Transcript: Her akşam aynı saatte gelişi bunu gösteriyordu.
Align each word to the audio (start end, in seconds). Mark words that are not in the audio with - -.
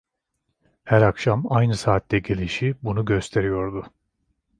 Her 0.83 1.01
akşam 1.01 1.45
aynı 1.51 1.75
saatte 1.75 2.19
gelişi 2.19 2.75
bunu 2.83 3.05
gösteriyordu. 3.05 3.93